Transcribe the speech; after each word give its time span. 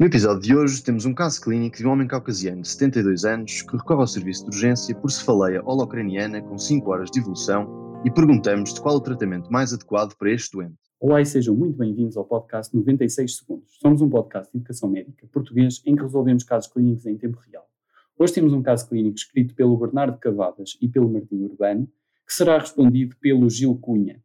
No 0.00 0.06
episódio 0.06 0.40
de 0.40 0.56
hoje 0.56 0.82
temos 0.82 1.04
um 1.04 1.12
caso 1.12 1.38
clínico 1.42 1.76
de 1.76 1.86
um 1.86 1.90
homem 1.90 2.08
caucasiano 2.08 2.62
de 2.62 2.68
72 2.68 3.26
anos 3.26 3.60
que 3.60 3.76
recorre 3.76 4.00
ao 4.00 4.06
serviço 4.06 4.44
de 4.44 4.56
urgência 4.56 4.94
por 4.94 5.10
cefaleia 5.10 5.62
holocraniana 5.62 6.40
com 6.40 6.56
5 6.56 6.90
horas 6.90 7.10
de 7.10 7.20
evolução 7.20 8.00
e 8.02 8.10
perguntamos 8.10 8.72
de 8.72 8.80
qual 8.80 8.96
o 8.96 9.00
tratamento 9.02 9.52
mais 9.52 9.74
adequado 9.74 10.16
para 10.16 10.30
este 10.32 10.56
doente. 10.56 10.78
Olá 10.98 11.20
e 11.20 11.26
sejam 11.26 11.54
muito 11.54 11.76
bem-vindos 11.76 12.16
ao 12.16 12.24
podcast 12.24 12.74
96 12.74 13.36
Segundos. 13.36 13.76
Somos 13.78 14.00
um 14.00 14.08
podcast 14.08 14.50
de 14.50 14.56
educação 14.56 14.88
médica 14.88 15.26
português 15.30 15.82
em 15.84 15.94
que 15.94 16.02
resolvemos 16.02 16.44
casos 16.44 16.72
clínicos 16.72 17.04
em 17.04 17.18
tempo 17.18 17.38
real. 17.46 17.68
Hoje 18.18 18.32
temos 18.32 18.54
um 18.54 18.62
caso 18.62 18.88
clínico 18.88 19.18
escrito 19.18 19.54
pelo 19.54 19.76
Bernardo 19.76 20.16
Cavadas 20.16 20.78
e 20.80 20.88
pelo 20.88 21.10
Martim 21.10 21.42
Urbano, 21.42 21.86
que 22.26 22.32
será 22.32 22.58
respondido 22.58 23.16
pelo 23.20 23.50
Gil 23.50 23.76
Cunha. 23.76 24.18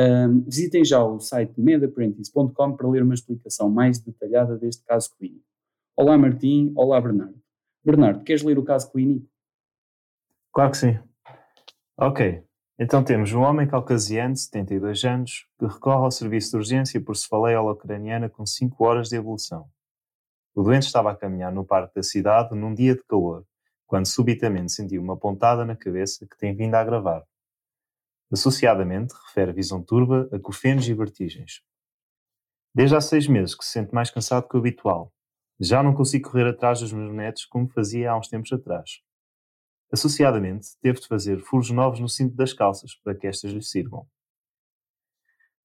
Um, 0.00 0.40
visitem 0.44 0.82
já 0.82 1.04
o 1.04 1.20
site 1.20 1.60
medapprentice.com 1.60 2.74
para 2.74 2.88
ler 2.88 3.02
uma 3.02 3.12
explicação 3.12 3.68
mais 3.68 3.98
detalhada 3.98 4.56
deste 4.56 4.82
caso 4.82 5.14
clínico. 5.18 5.44
Olá 5.94 6.16
Martim, 6.16 6.72
olá 6.74 6.98
Bernardo. 6.98 7.38
Bernardo, 7.84 8.24
queres 8.24 8.42
ler 8.42 8.58
o 8.58 8.64
caso 8.64 8.90
clínico? 8.90 9.28
Claro 10.54 10.70
que 10.70 10.78
sim. 10.78 10.98
Ok, 11.98 12.42
então 12.78 13.04
temos 13.04 13.34
um 13.34 13.42
homem 13.42 13.68
caucasiano 13.68 14.32
de 14.32 14.40
72 14.40 15.04
anos 15.04 15.46
que 15.58 15.66
recorre 15.66 16.04
ao 16.04 16.10
serviço 16.10 16.52
de 16.52 16.56
urgência 16.56 16.98
por 16.98 17.14
cefaleia 17.14 17.60
holocraniana 17.60 18.30
com 18.30 18.46
5 18.46 18.82
horas 18.82 19.10
de 19.10 19.16
evolução. 19.16 19.68
O 20.54 20.62
doente 20.62 20.86
estava 20.86 21.10
a 21.10 21.16
caminhar 21.16 21.52
no 21.52 21.62
parque 21.62 21.96
da 21.96 22.02
cidade 22.02 22.54
num 22.54 22.72
dia 22.72 22.94
de 22.94 23.04
calor, 23.04 23.44
quando 23.86 24.06
subitamente 24.06 24.72
sentiu 24.72 25.02
uma 25.02 25.18
pontada 25.18 25.62
na 25.62 25.76
cabeça 25.76 26.26
que 26.26 26.38
tem 26.38 26.56
vindo 26.56 26.74
a 26.74 26.80
agravar. 26.80 27.22
Associadamente, 28.32 29.12
refere 29.26 29.52
visão 29.52 29.82
turva, 29.82 30.28
acufenos 30.32 30.88
e 30.88 30.94
vertigens. 30.94 31.62
Desde 32.72 32.94
há 32.94 33.00
seis 33.00 33.26
meses 33.26 33.56
que 33.56 33.64
se 33.64 33.72
sente 33.72 33.92
mais 33.92 34.10
cansado 34.10 34.48
que 34.48 34.56
o 34.56 34.60
habitual. 34.60 35.12
Já 35.58 35.82
não 35.82 35.94
consigo 35.94 36.30
correr 36.30 36.46
atrás 36.46 36.78
dos 36.78 36.92
meus 36.92 37.12
netos 37.12 37.44
como 37.44 37.68
fazia 37.68 38.12
há 38.12 38.16
uns 38.16 38.28
tempos 38.28 38.52
atrás. 38.52 39.00
Associadamente, 39.92 40.68
teve 40.80 41.00
de 41.00 41.08
fazer 41.08 41.40
furos 41.40 41.70
novos 41.70 41.98
no 41.98 42.08
cinto 42.08 42.36
das 42.36 42.52
calças 42.52 42.94
para 42.94 43.16
que 43.16 43.26
estas 43.26 43.50
lhe 43.50 43.62
sirvam. 43.62 44.06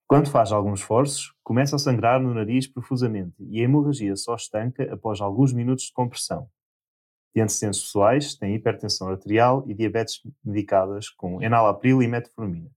Quando 0.07 0.29
faz 0.29 0.51
alguns 0.51 0.79
esforços, 0.79 1.35
começa 1.43 1.75
a 1.75 1.79
sangrar 1.79 2.19
no 2.19 2.33
nariz 2.33 2.67
profusamente 2.67 3.35
e 3.39 3.59
a 3.59 3.63
hemorragia 3.63 4.15
só 4.15 4.35
estanca 4.35 4.91
após 4.91 5.21
alguns 5.21 5.53
minutos 5.53 5.85
de 5.85 5.93
compressão. 5.93 6.49
De 7.35 7.41
antecedentes 7.41 7.81
pessoais, 7.81 8.35
tem 8.35 8.55
hipertensão 8.55 9.09
arterial 9.09 9.65
e 9.67 9.73
diabetes 9.73 10.21
medicadas 10.41 11.09
com 11.09 11.41
enalapril 11.43 12.01
e 12.01 12.07
metformina. 12.07 12.71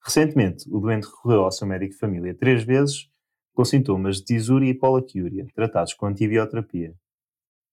Recentemente, 0.00 0.64
o 0.70 0.78
doente 0.78 1.06
recorreu 1.06 1.42
ao 1.42 1.50
seu 1.50 1.66
médico 1.66 1.92
de 1.92 1.98
família 1.98 2.34
três 2.34 2.62
vezes 2.62 3.10
com 3.52 3.64
sintomas 3.64 4.18
de 4.18 4.36
disúria 4.36 4.70
e 4.70 4.74
polaquiúria, 4.74 5.44
tratados 5.52 5.92
com 5.92 6.06
antibioterapia. 6.06 6.94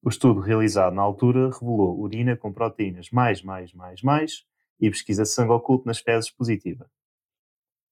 O 0.02 0.10
estudo 0.10 0.40
realizado 0.40 0.96
na 0.96 1.04
altura 1.04 1.52
revelou 1.52 2.00
urina 2.00 2.36
com 2.36 2.52
proteínas 2.52 3.12
mais, 3.12 3.44
mais, 3.44 3.72
mais, 3.72 4.02
mais 4.02 4.44
e 4.80 4.90
pesquisa 4.90 5.22
de 5.22 5.30
sangue 5.30 5.52
oculto 5.52 5.86
nas 5.86 6.00
fezes 6.00 6.32
positiva. 6.32 6.90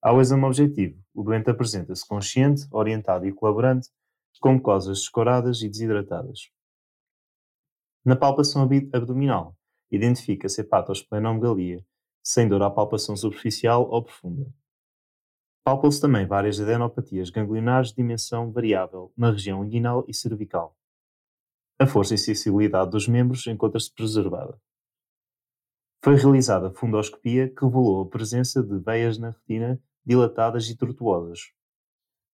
Ao 0.02 0.19
exame 0.19 0.45
objetivo, 0.45 1.00
o 1.13 1.23
doente 1.23 1.52
apresenta-se 1.52 2.07
consciente, 2.07 2.67
orientado 2.72 3.28
e 3.28 3.31
colaborante, 3.31 3.89
com 4.41 4.53
mucosas 4.53 4.97
descoradas 4.97 5.61
e 5.61 5.69
desidratadas. 5.69 6.52
Na 8.05 8.17
palpação 8.17 8.67
abdominal, 8.91 9.55
identifica-se 9.89 10.59
hepatosplenomegalia, 10.59 11.85
sem 12.21 12.49
dor 12.49 12.61
à 12.61 12.69
palpação 12.69 13.15
superficial 13.15 13.89
ou 13.89 14.03
profunda. 14.03 14.53
Palpam-se 15.63 16.01
também 16.01 16.27
várias 16.27 16.59
adenopatias 16.59 17.29
ganglionares 17.29 17.91
de 17.91 17.95
dimensão 17.95 18.51
variável 18.51 19.13
na 19.15 19.31
região 19.31 19.63
inguinal 19.63 20.03
e 20.05 20.13
cervical. 20.13 20.77
A 21.79 21.87
força 21.87 22.13
e 22.13 22.17
sensibilidade 22.17 22.91
dos 22.91 23.07
membros 23.07 23.47
encontra-se 23.47 23.93
preservada. 23.93 24.59
Foi 26.03 26.15
realizada 26.15 26.73
fundoscopia 26.73 27.47
que 27.47 27.63
revelou 27.63 28.01
a 28.01 28.09
presença 28.09 28.61
de 28.61 28.79
veias 28.79 29.17
na 29.17 29.29
retina 29.29 29.81
dilatadas 30.05 30.69
e 30.69 30.75
tortuosas. 30.75 31.53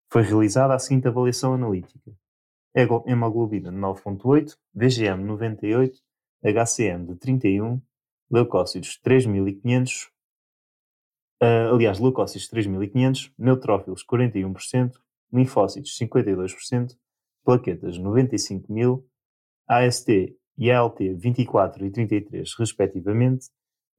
Foi 0.09 0.21
realizada 0.21 0.73
a 0.73 0.79
seguinte 0.79 1.09
avaliação 1.09 1.53
analítica 1.53 2.17
hemoglobina 3.05 3.71
9.8, 3.71 4.55
VGM 4.73 5.23
98, 5.23 5.99
HCM 6.43 7.05
de 7.05 7.15
31, 7.15 7.81
leucócitos 8.29 8.99
3500, 9.01 10.03
uh, 10.03 10.09
ah, 11.41 11.69
aliás, 11.73 11.99
leucócitos 11.99 12.47
3500, 12.49 13.33
neutrófilos 13.37 14.05
41%, 14.05 14.91
linfócitos 15.33 15.97
52%, 15.97 16.95
plaquetas 17.43 17.97
95.000, 17.97 19.03
AST 19.67 20.09
e 20.57 20.71
ALT 20.71 20.99
24 20.99 21.85
e 21.85 21.91
33 21.91 22.53
respectivamente, 22.57 23.47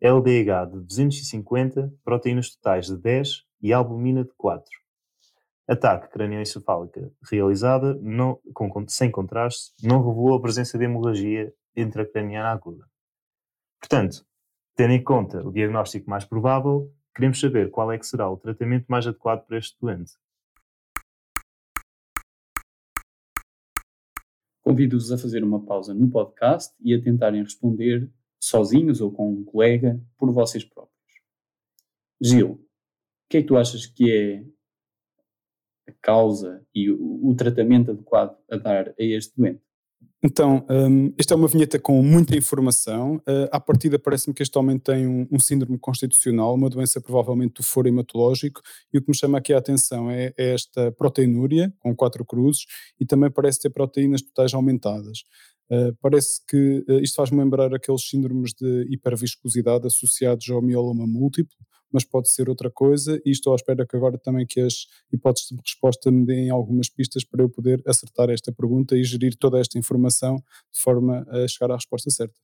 LDH 0.01 0.71
de 0.71 0.81
250, 0.81 1.93
proteínas 2.05 2.55
totais 2.55 2.87
de 2.87 2.97
10 2.97 3.45
e 3.61 3.73
albumina 3.73 4.25
de 4.25 4.33
4. 4.37 4.88
Ataque 5.69 6.09
crânioencefálica 6.09 7.13
realizada 7.31 7.95
não, 8.01 8.41
com, 8.55 8.89
sem 8.89 9.11
contraste 9.11 9.75
não 9.87 9.99
revelou 9.99 10.35
a 10.35 10.41
presença 10.41 10.79
de 10.79 10.85
hemorragia 10.85 11.53
intracraniana 11.77 12.49
aguda. 12.49 12.87
Portanto, 13.79 14.27
tendo 14.75 14.95
em 14.95 15.05
conta 15.05 15.47
o 15.47 15.53
diagnóstico 15.53 16.09
mais 16.09 16.25
provável, 16.25 16.91
queremos 17.15 17.39
saber 17.39 17.71
qual 17.71 17.93
é 17.93 17.99
que 17.99 18.07
será 18.07 18.31
o 18.31 18.39
tratamento 18.39 18.87
mais 18.89 19.07
adequado 19.07 19.45
para 19.45 19.59
este 19.59 19.77
doente. 19.79 20.13
Convido-vos 24.63 25.13
a 25.13 25.19
fazer 25.19 25.45
uma 25.45 25.63
pausa 25.63 25.93
no 25.93 26.11
podcast 26.11 26.75
e 26.81 26.95
a 26.95 27.03
tentarem 27.03 27.43
responder 27.43 28.11
sozinhos 28.41 29.03
ou 29.03 29.13
com 29.13 29.33
um 29.33 29.45
colega 29.45 30.01
por 30.17 30.33
vocês 30.33 30.65
próprios. 30.65 30.97
Gil, 32.21 32.53
o 32.53 32.61
que 33.29 33.37
é 33.37 33.43
que 33.43 33.49
tu 33.49 33.57
achas 33.59 33.85
que 33.85 34.11
é 34.11 34.58
a 35.89 35.93
causa 36.03 36.63
e 36.75 36.91
o, 36.91 37.29
o 37.29 37.35
tratamento 37.35 37.91
adequado 37.91 38.37
a 38.51 38.57
dar 38.57 38.89
a 38.89 38.95
este 38.99 39.33
doente? 39.37 39.61
Então, 40.21 40.67
um, 40.69 41.13
esta 41.17 41.35
é 41.35 41.37
uma 41.37 41.47
vinheta 41.47 41.79
com 41.79 42.03
muita 42.03 42.37
informação. 42.37 43.17
Uh, 43.19 43.49
à 43.53 43.61
partida, 43.61 44.01
parece-me 44.01 44.35
que 44.35 44.43
este 44.43 44.59
homem 44.59 44.77
tem 44.77 45.07
um, 45.07 45.29
um, 45.31 45.39
síndrome 45.39 45.79
constitucional, 45.79 46.55
uma 46.55 46.69
doença 46.69 47.01
provavelmente 47.01 47.55
do 47.55 47.63
foro 47.63 47.87
hematológico, 47.87 48.61
e 48.93 48.99
o 48.99 49.03
que 49.03 49.09
me 49.09 49.17
chama 49.17 49.39
aqui 49.39 49.53
a 49.53 49.59
atenção 49.59 50.11
é, 50.11 50.35
é 50.37 50.55
esta 50.55 50.91
proteinúria, 50.91 51.73
com 51.79 51.95
quatro 51.95 52.25
cruzes, 52.25 52.67
e 52.99 53.07
também 53.07 53.31
parece 53.31 53.61
ter 53.61 53.71
proteínas 53.71 54.21
totais 54.21 54.53
aumentadas. 54.55 55.21
Uh, 55.71 55.95
parece 56.03 56.45
que 56.49 56.85
uh, 56.89 56.99
isto 57.01 57.15
faz-me 57.15 57.39
lembrar 57.39 57.73
aqueles 57.73 58.09
síndromes 58.09 58.53
de 58.55 58.89
hiperviscosidade 58.91 59.87
associados 59.87 60.51
ao 60.51 60.61
mieloma 60.61 61.07
múltiplo, 61.07 61.57
mas 61.93 62.05
pode 62.05 62.31
ser 62.31 62.49
outra 62.49 62.71
coisa 62.71 63.21
e 63.25 63.31
estou 63.31 63.53
à 63.53 63.57
espera 63.57 63.87
que 63.87 63.97
agora 63.97 64.19
também 64.19 64.47
que 64.47 64.61
as 64.61 64.87
hipóteses 65.13 65.49
de 65.51 65.61
resposta 65.65 66.11
me 66.11 66.25
deem 66.25 66.51
algumas 66.51 66.89
pistas 66.89 67.25
para 67.25 67.43
eu 67.43 67.49
poder 67.49 67.83
acertar 67.87 68.31
esta 68.31 68.53
pergunta 68.53 68.97
e 68.97 69.05
gerir 69.05 69.37
toda 69.37 69.59
esta 69.59 69.79
informação 69.79 70.37
de 70.73 70.81
forma 70.81 71.27
a 71.31 71.49
chegar 71.49 71.71
à 71.73 71.77
resposta 71.77 72.11
certa. 72.11 72.39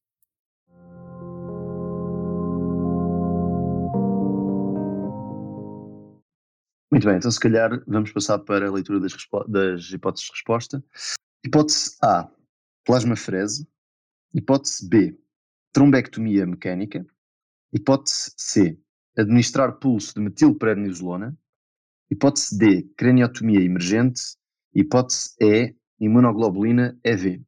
Muito 6.95 7.09
bem, 7.09 7.17
então 7.17 7.29
se 7.29 7.41
calhar 7.41 7.83
vamos 7.89 8.13
passar 8.13 8.39
para 8.39 8.69
a 8.69 8.71
leitura 8.71 9.01
das, 9.01 9.13
das 9.49 9.91
hipóteses 9.91 10.27
de 10.27 10.33
resposta. 10.33 10.85
Hipótese 11.45 11.97
A, 12.01 12.31
plasmafrese. 12.85 13.67
Hipótese 14.33 14.89
B, 14.89 15.19
trombectomia 15.73 16.47
mecânica. 16.47 17.05
Hipótese 17.73 18.33
C, 18.37 18.79
administrar 19.17 19.79
pulso 19.79 20.15
de 20.15 20.21
metilprednisolona. 20.21 21.35
Hipótese 22.11 22.57
D, 22.59 22.91
craniotomia 22.97 23.61
emergente. 23.61 24.21
Hipótese 24.75 25.35
E, 25.41 25.75
imunoglobulina 26.01 26.99
EV. 27.03 27.41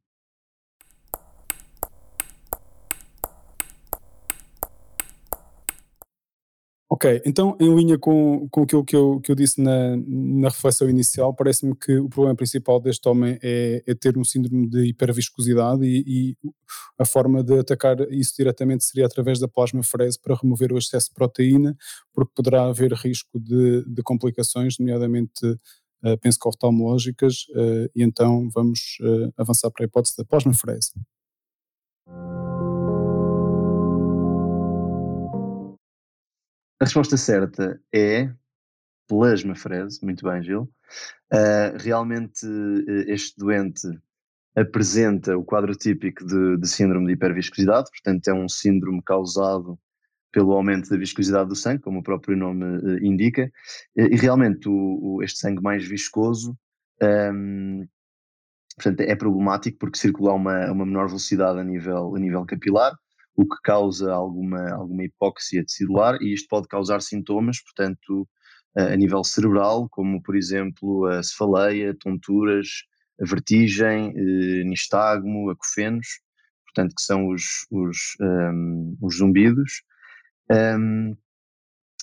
Ok, 6.97 7.21
então 7.27 7.55
em 7.59 7.75
linha 7.75 7.95
com, 7.95 8.49
com 8.49 8.63
aquilo 8.63 8.83
que 8.83 8.95
eu, 8.95 9.21
que 9.21 9.31
eu 9.31 9.35
disse 9.35 9.61
na, 9.61 9.95
na 9.95 10.49
reflexão 10.49 10.89
inicial, 10.89 11.31
parece-me 11.31 11.75
que 11.75 11.95
o 11.99 12.09
problema 12.09 12.35
principal 12.35 12.79
deste 12.79 13.07
homem 13.07 13.37
é, 13.43 13.83
é 13.85 13.93
ter 13.93 14.17
um 14.17 14.23
síndrome 14.23 14.67
de 14.67 14.83
hiperviscosidade 14.87 15.85
e, 15.85 16.03
e, 16.07 16.37
a 16.97 17.05
forma 17.05 17.43
de 17.43 17.59
atacar 17.59 17.97
isso 18.09 18.33
diretamente 18.35 18.83
seria 18.83 19.05
através 19.05 19.39
da 19.39 19.47
plasmafrese 19.47 20.19
para 20.19 20.33
remover 20.41 20.73
o 20.73 20.77
excesso 20.79 21.09
de 21.09 21.13
proteína, 21.13 21.77
porque 22.11 22.31
poderá 22.35 22.65
haver 22.65 22.91
risco 22.93 23.39
de, 23.39 23.85
de 23.85 24.01
complicações, 24.01 24.79
nomeadamente 24.79 25.45
uh, 25.45 26.17
penso 26.19 26.39
que 26.39 26.47
oftalmológicas, 26.47 27.45
uh, 27.51 27.91
e 27.95 28.01
então 28.01 28.49
vamos 28.49 28.97
uh, 29.01 29.31
avançar 29.37 29.69
para 29.69 29.83
a 29.83 29.85
hipótese 29.85 30.17
da 30.17 30.25
plasmafrese. 30.25 30.93
A 36.79 36.85
resposta 36.85 37.17
certa 37.17 37.81
é 37.93 38.31
plasmafrese, 39.07 39.99
muito 40.03 40.23
bem, 40.23 40.43
Gil. 40.43 40.69
Uh, 41.33 41.77
realmente, 41.79 42.45
este 43.07 43.35
doente 43.37 43.87
apresenta 44.55 45.37
o 45.37 45.43
quadro 45.43 45.75
típico 45.75 46.25
de, 46.25 46.57
de, 46.57 46.67
síndrome 46.67 47.07
de 47.07 47.13
hiperviscosidade, 47.13 47.89
portanto, 47.89 48.27
é 48.27 48.33
um 48.33 48.47
síndrome 48.47 49.01
causado 49.03 49.79
pelo 50.31 50.51
aumento 50.51 50.89
da 50.89 50.97
viscosidade 50.97 51.49
do 51.49 51.55
sangue, 51.55 51.81
como 51.81 51.99
o 51.99 52.03
próprio 52.03 52.37
nome 52.37 52.63
uh, 52.63 53.03
indica, 53.03 53.51
e, 53.95 54.15
realmente 54.15 54.69
o, 54.69 54.99
o, 55.01 55.23
este 55.23 55.39
sangue 55.39 55.61
mais 55.61 55.87
viscoso 55.87 56.57
um, 57.01 57.87
portanto, 58.75 59.01
é 59.01 59.15
problemático 59.15 59.77
porque 59.79 59.97
circula 59.97 60.31
a 60.31 60.35
uma, 60.35 60.71
uma 60.71 60.85
menor 60.85 61.07
velocidade 61.07 61.59
a 61.59 61.63
nível, 61.63 62.15
a 62.15 62.19
nível 62.19 62.45
capilar, 62.45 62.93
o 63.37 63.47
que 63.47 63.57
causa 63.63 64.11
alguma, 64.11 64.71
alguma 64.71 65.03
hipóxia 65.03 65.63
tecidular 65.63 66.17
e 66.21 66.33
isto 66.33 66.47
pode 66.49 66.67
causar 66.67 67.01
sintomas, 67.01 67.61
portanto, 67.61 68.27
a 68.75 68.95
nível 68.95 69.23
cerebral, 69.23 69.87
como 69.89 70.21
por 70.21 70.35
exemplo 70.35 71.05
a 71.05 71.23
cefaleia, 71.23 71.95
tonturas, 71.99 72.67
a 73.21 73.25
vertigem, 73.25 74.13
eh, 74.15 74.63
nistagmo, 74.63 75.49
acofenos, 75.49 76.07
portanto, 76.65 76.95
que 76.95 77.01
são 77.01 77.27
os, 77.29 77.65
os, 77.71 78.15
um, 78.21 78.97
os 79.01 79.17
zumbidos. 79.17 79.83
Um, 80.51 81.15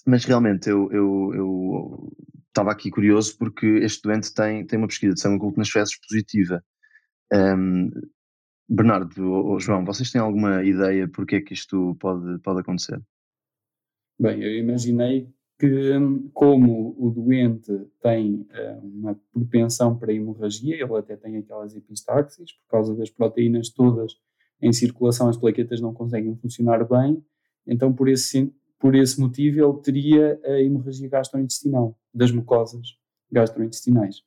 mas 0.07 0.25
realmente 0.25 0.69
eu, 0.69 0.91
eu, 0.93 1.33
eu 1.35 2.13
estava 2.49 2.73
aqui 2.73 2.91
curioso 2.91 3.37
porque 3.39 3.67
este 3.83 4.03
doente 4.03 4.35
tem, 4.35 4.67
tem 4.67 4.79
uma 4.79 4.89
pesquisa 4.89 5.15
de 5.15 5.21
sangue 5.21 5.37
oculto 5.37 5.59
nas 5.59 5.71
fezes 5.71 5.99
positiva. 5.99 6.63
Um, 7.33 7.91
Bernardo 8.69 9.31
ou 9.31 9.61
João, 9.61 9.85
vocês 9.85 10.11
têm 10.11 10.21
alguma 10.21 10.65
ideia 10.65 11.09
porque 11.09 11.37
é 11.37 11.41
que 11.41 11.53
isto 11.53 11.97
pode, 12.01 12.39
pode 12.41 12.61
acontecer? 12.61 13.01
Bem, 14.19 14.43
eu 14.43 14.59
imaginei 14.59 15.29
que, 15.59 15.93
como 16.33 16.95
o 16.99 17.11
doente 17.11 17.73
tem 18.01 18.47
uh, 18.51 18.87
uma 18.87 19.21
propensão 19.33 19.97
para 19.97 20.13
hemorragia, 20.13 20.77
ele 20.77 20.97
até 20.97 21.17
tem 21.17 21.37
aquelas 21.37 21.75
epistaxis, 21.75 22.53
por 22.53 22.69
causa 22.69 22.95
das 22.95 23.11
proteínas 23.11 23.71
todas 23.71 24.13
em 24.61 24.73
circulação, 24.73 25.29
as 25.29 25.37
plaquetas 25.37 25.81
não 25.81 25.93
conseguem 25.93 26.37
funcionar 26.37 26.89
bem, 26.89 27.23
então 27.67 27.93
por 27.93 28.09
esse, 28.09 28.53
por 28.79 28.95
esse 28.95 29.21
motivo 29.21 29.61
ele 29.61 29.83
teria 29.83 30.41
a 30.45 30.61
hemorragia 30.61 31.09
gastrointestinal, 31.09 31.99
das 32.13 32.31
mucosas 32.31 32.97
gastrointestinais. 33.31 34.23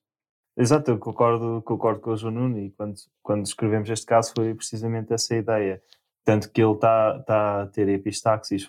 Exato, 0.59 0.89
eu 0.89 0.97
concordo, 0.97 1.61
concordo 1.63 2.01
com 2.01 2.11
o 2.11 2.17
João 2.17 2.33
Nuno 2.33 2.57
e 2.57 2.71
quando, 2.71 2.95
quando 3.21 3.45
escrevemos 3.45 3.87
este 3.91 4.07
caso 4.07 4.33
foi 4.35 4.55
precisamente 4.55 5.13
essa 5.13 5.35
ideia. 5.35 5.79
Tanto 6.25 6.51
que 6.51 6.59
ele 6.59 6.73
está 6.73 7.19
tá 7.19 7.61
a 7.61 7.67
ter 7.67 7.87
epistaxis 7.89 8.65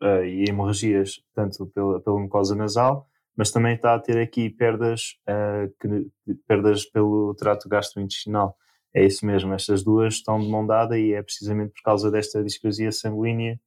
uh, 0.00 0.24
e 0.24 0.48
hemorragias, 0.48 1.20
tanto 1.34 1.66
pela, 1.66 2.00
pela 2.00 2.20
mucosa 2.20 2.54
nasal, 2.54 3.08
mas 3.36 3.50
também 3.50 3.74
está 3.74 3.92
a 3.94 3.98
ter 3.98 4.22
aqui 4.22 4.50
perdas, 4.50 5.16
uh, 5.28 5.68
que, 5.80 6.36
perdas 6.46 6.84
pelo 6.86 7.34
trato 7.34 7.68
gastrointestinal. 7.68 8.56
É 8.94 9.04
isso 9.04 9.26
mesmo, 9.26 9.52
estas 9.52 9.82
duas 9.82 10.14
estão 10.14 10.38
de 10.38 10.48
mão 10.48 10.64
dada 10.64 10.96
e 10.96 11.12
é 11.12 11.22
precisamente 11.22 11.72
por 11.72 11.82
causa 11.82 12.08
desta 12.08 12.40
discrosia 12.44 12.92
sanguínea, 12.92 13.58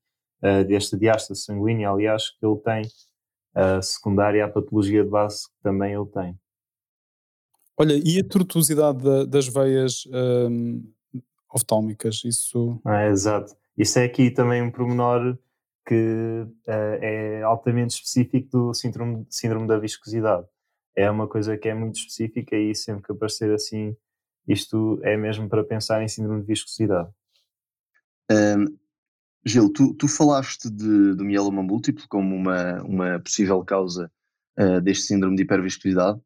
uh, 0.41 0.63
desta 0.63 0.97
diástase 0.97 1.41
sanguínea, 1.41 1.89
aliás, 1.89 2.29
que 2.29 2.45
ele 2.45 2.57
tem, 2.57 2.83
secundária 3.81 4.43
à 4.43 4.49
patologia 4.49 5.01
de 5.01 5.09
base 5.09 5.47
que 5.47 5.61
também 5.63 5.93
ele 5.93 6.07
tem. 6.07 6.37
Olha, 7.77 7.93
e 7.93 8.19
a 8.19 8.23
tortuosidade 8.23 9.03
da, 9.03 9.25
das 9.25 9.47
veias 9.47 10.07
um, 10.49 10.83
oftálmicas? 11.53 12.23
Isso. 12.23 12.79
Ah, 12.85 13.05
exato. 13.07 13.55
Isso 13.77 13.99
é 13.99 14.05
aqui 14.05 14.31
também 14.31 14.61
um 14.61 14.71
pormenor 14.71 15.37
que 15.85 16.45
uh, 16.67 16.97
é 17.01 17.43
altamente 17.43 17.95
específico 17.95 18.49
do 18.49 18.73
síndrome, 18.73 19.25
síndrome 19.29 19.67
da 19.67 19.77
viscosidade. 19.77 20.45
É 20.95 21.11
uma 21.11 21.27
coisa 21.27 21.57
que 21.57 21.67
é 21.67 21.73
muito 21.73 21.97
específica 21.97 22.55
e 22.55 22.73
sempre 22.73 23.03
que 23.03 23.11
aparecer 23.11 23.53
assim, 23.53 23.95
isto 24.47 24.99
é 25.03 25.17
mesmo 25.17 25.49
para 25.49 25.63
pensar 25.63 26.01
em 26.01 26.07
síndrome 26.07 26.41
de 26.41 26.47
viscosidade. 26.47 27.09
Um, 28.31 28.77
Gil, 29.45 29.71
tu, 29.71 29.93
tu 29.93 30.07
falaste 30.07 30.71
de, 30.71 31.13
do 31.13 31.23
mieloma 31.23 31.61
múltiplo 31.61 32.03
como 32.09 32.35
uma, 32.35 32.81
uma 32.81 33.19
possível 33.19 33.63
causa 33.63 34.11
uh, 34.57 34.81
deste 34.81 35.05
síndrome 35.05 35.35
de 35.35 35.43
hiperviscosidade. 35.43 36.19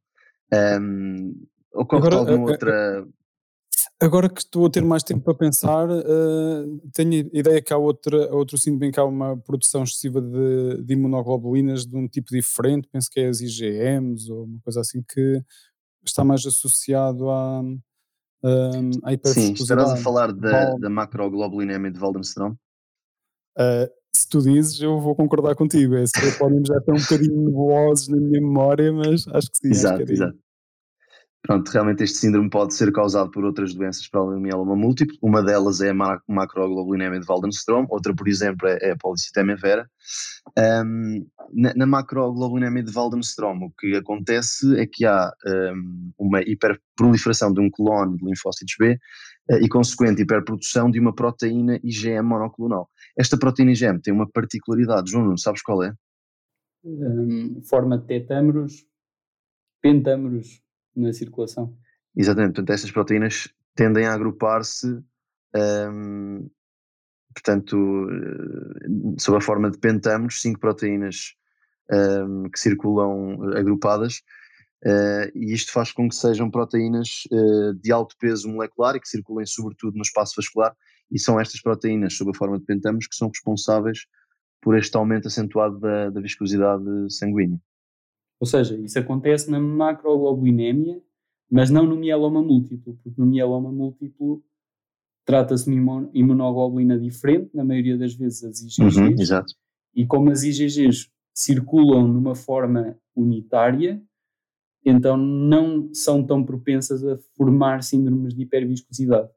Um, 0.54 1.48
ocorre 1.74 2.08
agora, 2.08 2.16
alguma 2.18 2.52
outra. 2.52 3.08
Agora 4.02 4.30
que 4.30 4.40
estou 4.40 4.66
a 4.66 4.70
ter 4.70 4.84
mais 4.84 5.04
tempo 5.04 5.24
para 5.24 5.34
pensar, 5.34 5.90
uh, 5.90 6.90
tenho 6.94 7.30
ideia 7.34 7.62
que 7.62 7.74
há 7.74 7.78
outra, 7.78 8.34
outro 8.34 8.58
síndrome 8.58 8.94
que 8.94 9.00
há 9.00 9.04
uma 9.04 9.38
produção 9.38 9.84
excessiva 9.84 10.22
de, 10.22 10.82
de, 10.84 10.94
imunoglobulinas 10.94 11.86
de 11.86 11.98
um 11.98 12.08
tipo 12.08 12.30
diferente, 12.32 12.88
penso 12.92 13.10
que 13.12 13.20
é 13.20 13.28
as 13.28 13.42
IgMs 13.42 14.32
ou 14.32 14.46
uma 14.46 14.60
coisa 14.62 14.80
assim 14.80 15.04
que 15.04 15.44
está 16.06 16.24
mais 16.24 16.46
associado 16.46 17.30
à, 17.30 17.62
um, 17.62 18.92
à 19.04 19.30
Sim, 19.30 19.52
estarás 19.54 19.92
a 19.92 19.98
falar 19.98 20.32
da, 20.32 20.76
da 20.76 20.90
macroglobulinemia 20.90 21.92
de 21.92 22.00
Waldenstrom? 22.00 22.56
Uh, 23.58 23.90
se 24.16 24.28
tu 24.28 24.42
dizes, 24.42 24.82
eu 24.82 25.00
vou 25.00 25.16
concordar 25.16 25.56
contigo. 25.56 25.96
É, 25.96 26.04
podem 26.38 26.64
já 26.66 26.78
estar 26.78 26.94
um 26.94 27.00
bocadinho 27.00 27.42
nebulosos 27.42 28.08
na 28.08 28.18
minha 28.18 28.42
memória, 28.42 28.92
mas 28.92 29.28
acho 29.28 29.50
que 29.52 29.58
sim. 29.60 29.70
Exato, 29.70 30.06
que 30.06 30.14
exato. 30.14 30.38
Pronto, 31.42 31.70
realmente 31.70 32.04
este 32.04 32.18
síndrome 32.18 32.50
pode 32.50 32.76
ser 32.76 32.92
causado 32.92 33.32
por 33.32 33.46
outras 33.46 33.74
doenças 33.74 34.08
para 34.10 34.22
o 34.22 34.40
mieloma 34.40 34.76
múltiplo. 34.76 35.16
Uma 35.22 35.42
delas 35.42 35.80
é 35.80 35.90
a 35.90 36.22
macroglobulinemia 36.28 37.20
de 37.20 37.26
Waldenstrom, 37.26 37.86
outra, 37.90 38.14
por 38.14 38.28
exemplo, 38.28 38.68
é, 38.68 38.78
é 38.82 38.92
a 38.92 38.98
policitemia 38.98 39.56
vera. 39.56 39.90
Um, 40.86 41.26
na, 41.54 41.74
na 41.74 41.86
macroglobulinemia 41.86 42.84
de 42.84 42.92
Waldenstrom, 42.96 43.58
o 43.64 43.72
que 43.72 43.96
acontece 43.96 44.78
é 44.80 44.86
que 44.86 45.06
há 45.06 45.32
um, 45.74 46.12
uma 46.20 46.42
hiperproliferação 46.42 47.54
de 47.54 47.62
um 47.62 47.70
clone 47.72 48.18
de 48.18 48.26
linfócitos 48.26 48.76
B 48.78 49.00
e 49.58 49.68
consequente 49.68 50.22
hiperprodução 50.22 50.92
de 50.92 51.00
uma 51.00 51.14
proteína 51.14 51.80
IgM 51.84 52.22
monoclonal. 52.22 52.90
Esta 53.18 53.38
proteína 53.38 53.72
IgM 53.72 54.00
tem 54.00 54.14
uma 54.14 54.30
particularidade, 54.30 55.12
João, 55.12 55.36
sabes 55.38 55.62
qual 55.62 55.84
é? 55.84 55.94
Um, 56.84 57.62
forma 57.64 57.98
de 57.98 58.06
tetâmeros, 58.06 58.86
pentâmeros 59.82 60.62
na 60.96 61.12
circulação. 61.12 61.76
Exatamente, 62.16 62.56
portanto, 62.56 62.70
estas 62.72 62.92
proteínas 62.92 63.50
tendem 63.76 64.06
a 64.06 64.14
agrupar-se, 64.14 65.02
um, 65.92 66.50
portanto, 67.34 68.08
eh, 68.12 69.20
sob 69.20 69.38
a 69.38 69.42
forma 69.42 69.70
de 69.72 69.78
pentâmeros, 69.78 70.42
cinco 70.42 70.60
proteínas 70.60 71.36
um, 71.92 72.50
que 72.50 72.60
circulam 72.60 73.42
agrupadas, 73.56 74.22
uh, 74.86 75.32
e 75.36 75.54
isto 75.54 75.72
faz 75.72 75.92
com 75.92 76.08
que 76.08 76.16
sejam 76.16 76.50
proteínas 76.50 77.24
uh, 77.32 77.74
de 77.76 77.92
alto 77.92 78.16
peso 78.20 78.50
molecular 78.50 78.96
e 78.96 79.00
que 79.00 79.08
circulem 79.08 79.46
sobretudo 79.46 79.96
no 79.96 80.02
espaço 80.02 80.34
vascular, 80.38 80.76
e 81.12 81.20
são 81.20 81.40
estas 81.40 81.62
proteínas, 81.62 82.16
sob 82.16 82.32
a 82.32 82.38
forma 82.38 82.60
de 82.60 82.66
pentâmeros, 82.66 83.08
que 83.08 83.16
são 83.16 83.30
responsáveis 83.30 84.06
por 84.62 84.78
este 84.78 84.96
aumento 84.96 85.28
acentuado 85.28 85.80
da, 85.80 86.10
da 86.10 86.22
viscosidade 86.22 86.84
sanguínea. 87.10 87.60
Ou 88.40 88.48
seja, 88.48 88.76
isso 88.78 88.98
acontece 89.00 89.50
na 89.50 89.60
macroglobulinemia, 89.60 91.02
mas 91.52 91.70
não 91.70 91.86
no 91.86 91.96
mieloma 91.96 92.42
múltiplo, 92.42 92.98
porque 93.04 93.20
no 93.20 93.28
mieloma 93.28 93.72
múltiplo 93.72 94.44
trata-se 95.26 95.70
de 95.70 95.80
uma 95.80 96.10
imunoglobulina 96.14 96.98
diferente, 96.98 97.50
na 97.54 97.64
maioria 97.64 97.98
das 97.98 98.14
vezes 98.14 98.44
as 98.44 98.62
IgGs, 98.62 98.98
uhum, 98.98 99.44
e 99.94 100.06
como 100.06 100.32
as 100.32 100.44
IgGs 100.44 101.10
circulam 101.34 102.08
numa 102.08 102.36
forma 102.36 102.98
unitária, 103.16 104.02
então 104.86 105.18
não 105.18 105.94
são 105.94 106.24
tão 106.26 106.44
propensas 106.44 107.04
a 107.06 107.18
formar 107.36 107.84
síndromes 107.84 108.34
de 108.34 108.44
hiperviscosidade. 108.44 109.30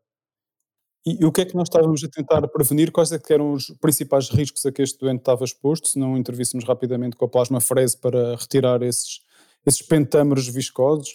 E, 1.04 1.24
o 1.24 1.32
que 1.32 1.40
é 1.40 1.44
que 1.44 1.56
nós 1.56 1.66
estávamos 1.66 2.02
a 2.04 2.08
tentar 2.08 2.46
prevenir? 2.48 2.92
Quais 2.92 3.10
é 3.10 3.18
que 3.18 3.32
eram 3.32 3.52
os 3.52 3.66
principais 3.80 4.28
riscos 4.28 4.64
a 4.64 4.70
que 4.70 4.82
este 4.82 4.98
doente 4.98 5.20
estava 5.20 5.44
exposto, 5.44 5.88
se 5.88 5.98
não 5.98 6.16
intervíssemos 6.16 6.64
rapidamente 6.64 7.16
com 7.16 7.24
a 7.24 7.28
plasmafrese 7.28 7.98
para 7.98 8.36
retirar 8.36 8.82
esses, 8.82 9.20
esses 9.66 9.82
pentâmeros 9.82 10.46
viscosos? 10.48 11.14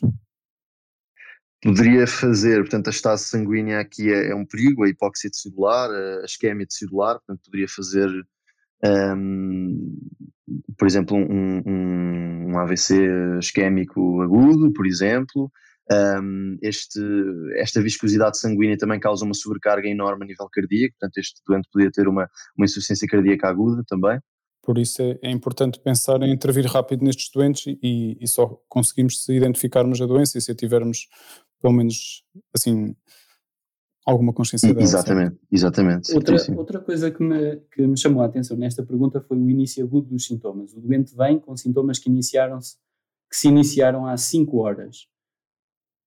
Poderia 1.64 2.06
fazer, 2.06 2.60
portanto, 2.60 2.88
a 2.88 2.92
estase 2.92 3.24
sanguínea 3.24 3.80
aqui 3.80 4.12
é, 4.12 4.32
é 4.32 4.36
um 4.36 4.46
perigo, 4.46 4.84
a 4.84 4.90
hipóxia 4.90 5.30
celular, 5.34 5.90
a 5.90 6.26
isquemia 6.26 6.68
celular, 6.70 7.16
portanto, 7.16 7.42
poderia 7.46 7.68
fazer, 7.68 8.10
um, 8.86 9.98
por 10.78 10.86
exemplo, 10.86 11.18
um, 11.18 11.64
um, 11.66 12.37
AVC 12.60 12.96
isquémico 13.40 14.22
agudo, 14.22 14.72
por 14.74 14.86
exemplo, 14.86 15.52
um, 15.92 16.58
este, 16.62 17.00
esta 17.56 17.82
viscosidade 17.82 18.38
sanguínea 18.38 18.78
também 18.78 19.00
causa 19.00 19.24
uma 19.24 19.34
sobrecarga 19.34 19.88
enorme 19.88 20.26
a 20.26 20.28
nível 20.28 20.50
cardíaco, 20.52 20.96
portanto, 21.00 21.18
este 21.18 21.42
doente 21.48 21.70
podia 21.72 21.92
ter 21.92 22.08
uma, 22.08 22.30
uma 22.58 22.66
insuficiência 22.66 23.08
cardíaca 23.08 23.48
aguda 23.48 23.84
também. 23.88 24.20
Por 24.64 24.78
isso 24.78 25.02
é, 25.02 25.18
é 25.24 25.32
importante 25.32 25.80
pensar 25.80 26.22
em 26.22 26.34
intervir 26.34 26.66
rápido 26.66 27.04
nestes 27.06 27.30
doentes 27.34 27.74
e, 27.82 28.18
e, 28.20 28.28
só 28.28 28.62
conseguimos 28.68 29.24
se 29.24 29.34
identificarmos 29.34 30.02
a 30.02 30.06
doença 30.06 30.38
e 30.38 30.42
se 30.42 30.52
a 30.52 30.56
tivermos, 30.56 31.08
pelo 31.62 31.74
menos, 31.74 32.22
assim, 32.54 32.94
alguma 34.08 34.32
consciência 34.32 34.74
dela. 34.74 34.82
Exatamente, 34.82 35.38
exatamente. 35.52 36.16
Outra, 36.16 36.38
outra 36.56 36.80
coisa 36.80 37.12
que 37.12 37.22
me, 37.22 37.58
que 37.72 37.86
me 37.86 37.98
chamou 37.98 38.24
a 38.24 38.26
atenção 38.26 38.56
nesta 38.56 38.82
pergunta 38.82 39.20
foi 39.20 39.38
o 39.38 39.50
início 39.50 39.84
agudo 39.84 40.08
dos 40.08 40.26
sintomas. 40.26 40.74
O 40.74 40.80
doente 40.80 41.14
vem 41.14 41.38
com 41.38 41.56
sintomas 41.58 42.00
que 42.00 42.10
iniciaram-se 42.10 42.78
que 43.30 43.36
se 43.36 43.50
iniciaram 43.50 44.06
há 44.06 44.16
5 44.16 44.58
horas. 44.58 45.10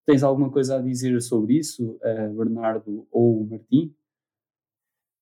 Tens 0.07 0.23
alguma 0.23 0.49
coisa 0.49 0.77
a 0.77 0.81
dizer 0.81 1.21
sobre 1.21 1.59
isso, 1.59 1.99
uh, 2.03 2.35
Bernardo 2.35 3.07
ou 3.11 3.45
Martim? 3.45 3.95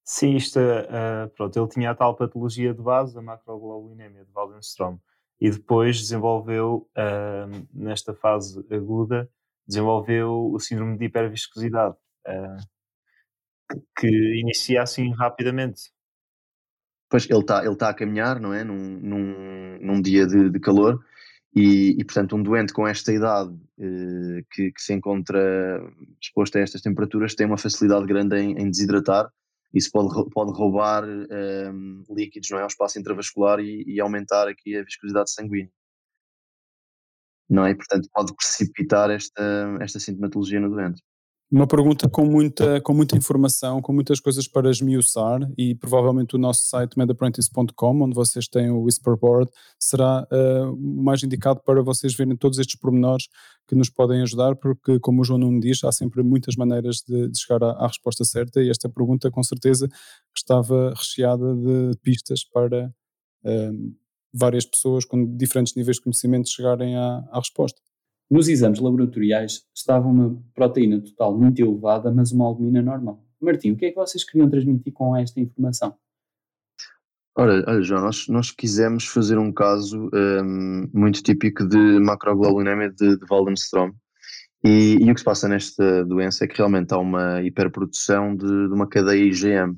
Sim, 0.05 0.38
isto, 0.38 0.57
uh, 0.57 1.29
pronto, 1.36 1.59
ele 1.59 1.67
tinha 1.67 1.91
a 1.91 1.95
tal 1.95 2.15
patologia 2.15 2.74
de 2.74 2.81
base, 2.81 3.17
a 3.17 3.21
macroglobulinemia 3.21 4.24
de 4.24 4.31
Waldenstrom, 4.33 4.98
e 5.41 5.51
depois 5.51 6.00
desenvolveu, 6.00 6.89
uh, 6.95 7.67
nesta 7.74 8.13
fase 8.13 8.65
aguda, 8.71 9.29
desenvolveu 9.67 10.50
o 10.53 10.59
síndrome 10.59 10.98
de 10.98 11.05
hiperviscosidade, 11.05 11.98
uh, 12.27 13.77
que 13.97 14.07
inicia 14.07 14.81
assim 14.81 15.13
rapidamente. 15.13 15.91
Pois, 17.09 17.27
ele 17.29 17.39
está 17.39 17.65
ele 17.65 17.75
tá 17.75 17.89
a 17.89 17.93
caminhar, 17.93 18.39
não 18.39 18.53
é? 18.53 18.63
Num, 18.63 18.99
num, 18.99 19.79
num 19.81 20.01
dia 20.01 20.27
de, 20.27 20.49
de 20.49 20.59
calor, 20.59 21.03
e, 21.55 21.95
e, 21.99 22.05
portanto, 22.05 22.35
um 22.35 22.43
doente 22.43 22.73
com 22.73 22.88
esta 22.88 23.11
idade 23.11 23.51
eh, 23.79 24.43
que, 24.51 24.71
que, 24.71 24.81
se 24.81 24.93
encontra 24.93 25.81
exposto 26.21 26.57
a 26.57 26.61
estas 26.61 26.81
temperaturas 26.81 27.33
tem 27.33 27.47
uma 27.47 27.57
facilidade 27.57 28.05
grande 28.05 28.38
em, 28.38 28.51
em 28.59 28.69
desidratar. 28.69 29.31
Isso 29.73 29.89
pode, 29.91 30.09
pode 30.31 30.51
roubar 30.51 31.03
eh, 31.05 31.71
líquidos 32.09 32.49
não 32.51 32.59
é, 32.59 32.61
ao 32.61 32.67
espaço 32.67 32.99
intravascular 32.99 33.59
e, 33.59 33.83
e, 33.88 33.99
aumentar 33.99 34.47
aqui 34.47 34.77
a 34.77 34.83
viscosidade 34.83 35.31
sanguínea. 35.31 35.71
Não 37.49 37.65
é? 37.65 37.73
Portanto, 37.75 38.07
pode 38.13 38.35
precipitar 38.35 39.09
esta, 39.09 39.77
esta 39.81 39.99
sintomatologia 39.99 40.59
no 40.59 40.69
doente. 40.69 41.01
Uma 41.51 41.65
pergunta 41.65 42.08
com 42.08 42.24
muita, 42.25 42.79
com 42.79 42.94
muita 42.94 43.18
informação, 43.18 43.82
com 43.82 43.91
muitas 43.91 44.20
coisas 44.20 44.48
para 44.48 44.70
esmiuçar 44.70 45.39
e 45.58 45.74
provavelmente 45.74 46.36
o 46.36 46.38
nosso 46.38 46.68
site 46.68 46.96
medapprentice.com, 46.96 48.03
onde 48.03 48.13
vocês 48.13 48.48
têm 48.48 48.70
o 48.70 48.84
Whisperboard, 48.84 49.50
será 49.79 50.27
uh, 50.32 50.77
mais 50.77 51.24
indicado 51.24 51.60
para 51.65 51.82
vocês 51.82 52.13
verem 52.13 52.38
todos 52.38 52.60
estes 52.60 52.75
pormenores 52.75 53.27
que 53.68 53.74
nos 53.74 53.89
podem 53.89 54.22
ajudar, 54.22 54.56
porque 54.58 55.00
como 55.00 55.22
o 55.22 55.24
João 55.24 55.39
Nuno 55.39 55.60
diz, 55.60 55.84
há 55.84 55.91
sempre 55.91 56.22
muitas 56.22 56.56
maneiras 56.56 56.98
de, 56.98 57.29
de 57.29 57.39
chegar 57.39 57.63
à, 57.63 57.72
à, 57.72 57.88
resposta 57.88 58.24
certa 58.24 58.62
e 58.62 58.70
esta 58.70 58.88
pergunta 58.88 59.32
com 59.32 59.41
certeza 59.41 59.89
estava 60.38 60.94
recheada 60.96 61.56
de 61.56 61.98
pistas 62.03 62.44
para 62.44 62.94
uh, 63.44 63.96
várias 64.32 64.65
pessoas 64.65 65.03
com 65.03 65.36
diferentes 65.36 65.74
níveis 65.74 65.98
de 65.98 66.03
conhecimento 66.03 66.48
chegarem 66.48 66.96
à, 66.96 67.27
à 67.32 67.39
resposta. 67.39 67.82
Nos 68.29 68.48
exames 68.48 68.79
laboratoriais 68.79 69.65
estava 69.74 70.07
uma 70.07 70.39
proteína 70.53 71.01
total 71.01 71.36
muito 71.36 71.59
elevada, 71.59 72.12
mas 72.12 72.31
uma 72.31 72.45
albumina 72.45 72.81
normal. 72.81 73.24
Martim, 73.41 73.71
o 73.71 73.77
que 73.77 73.86
é 73.86 73.89
que 73.89 73.95
vocês 73.95 74.24
queriam 74.24 74.50
transmitir 74.50 74.93
com 74.93 75.15
esta 75.15 75.39
informação? 75.39 75.95
Ora, 77.36 77.63
olha, 77.67 77.81
João, 77.81 78.01
nós, 78.01 78.27
nós 78.27 78.51
quisemos 78.51 79.05
fazer 79.05 79.38
um 79.38 79.51
caso 79.51 80.09
um, 80.13 80.89
muito 80.93 81.24
típico 81.24 81.65
de 81.65 81.77
macroglobulinemia 82.00 82.89
de, 82.89 83.17
de 83.17 83.25
Waldenstrom. 83.29 83.91
E, 84.63 84.98
e, 85.00 85.09
o 85.09 85.13
que 85.13 85.19
se 85.19 85.25
passa 85.25 85.48
nesta 85.48 86.03
doença 86.03 86.43
é 86.43 86.48
que 86.48 86.57
realmente 86.57 86.93
há 86.93 86.98
uma 86.98 87.41
hiperprodução 87.41 88.36
de, 88.36 88.45
de 88.45 88.74
uma 88.74 88.88
cadeia 88.88 89.24
IgM. 89.24 89.77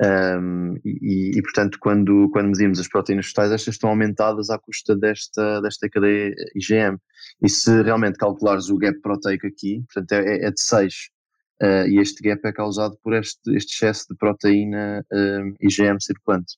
Um, 0.00 0.76
e, 0.84 1.32
e, 1.36 1.42
portanto, 1.42 1.76
quando, 1.80 2.28
quando 2.30 2.48
medimos 2.48 2.78
as 2.78 2.88
proteínas 2.88 3.26
fetais, 3.26 3.50
estas 3.50 3.74
estão 3.74 3.90
aumentadas 3.90 4.48
à 4.48 4.58
custa 4.58 4.96
desta, 4.96 5.60
desta 5.60 5.88
cadeia 5.88 6.34
IgM. 6.54 6.96
E 7.42 7.48
se 7.48 7.82
realmente 7.82 8.16
calculares 8.16 8.68
o 8.68 8.76
gap 8.76 9.00
proteico 9.00 9.46
aqui, 9.46 9.82
portanto, 9.92 10.12
é, 10.12 10.46
é 10.46 10.50
de 10.50 10.60
6, 10.60 10.94
uh, 11.62 11.88
e 11.88 11.98
este 11.98 12.22
gap 12.22 12.40
é 12.46 12.52
causado 12.52 12.96
por 13.02 13.12
este, 13.14 13.56
este 13.56 13.74
excesso 13.74 14.06
de 14.10 14.16
proteína 14.16 15.04
um, 15.12 15.54
IgM 15.60 16.00
circulante. 16.00 16.56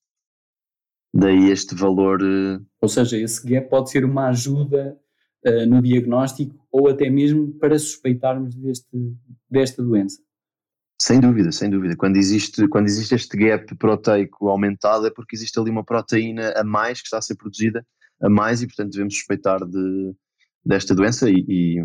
Daí 1.12 1.50
este 1.50 1.74
valor. 1.74 2.22
Uh, 2.22 2.64
ou 2.80 2.88
seja, 2.88 3.16
esse 3.16 3.44
gap 3.48 3.68
pode 3.70 3.90
ser 3.90 4.04
uma 4.04 4.28
ajuda 4.28 4.98
uh, 5.46 5.66
no 5.66 5.80
diagnóstico 5.82 6.54
ou 6.70 6.88
até 6.88 7.08
mesmo 7.08 7.54
para 7.54 7.78
suspeitarmos 7.78 8.54
deste, 8.54 9.16
desta 9.50 9.82
doença. 9.82 10.22
Sem 11.10 11.20
dúvida, 11.20 11.50
sem 11.50 11.68
dúvida. 11.68 11.96
Quando 11.96 12.16
existe, 12.16 12.68
quando 12.68 12.86
existe 12.86 13.16
este 13.16 13.36
gap 13.36 13.74
proteico 13.74 14.48
aumentado 14.48 15.06
é 15.06 15.10
porque 15.10 15.34
existe 15.34 15.58
ali 15.58 15.68
uma 15.68 15.84
proteína 15.84 16.52
a 16.56 16.62
mais 16.62 17.00
que 17.00 17.06
está 17.06 17.18
a 17.18 17.22
ser 17.22 17.34
produzida 17.34 17.84
a 18.22 18.28
mais 18.28 18.62
e, 18.62 18.66
portanto, 18.66 18.92
devemos 18.92 19.14
suspeitar 19.14 19.58
de, 19.66 20.14
desta 20.64 20.94
doença 20.94 21.28
e, 21.28 21.44
e, 21.48 21.84